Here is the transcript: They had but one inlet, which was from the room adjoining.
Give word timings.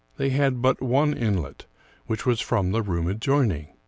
They 0.17 0.31
had 0.31 0.63
but 0.63 0.81
one 0.81 1.13
inlet, 1.13 1.67
which 2.07 2.25
was 2.25 2.41
from 2.41 2.71
the 2.71 2.81
room 2.81 3.05
adjoining. 3.05 3.67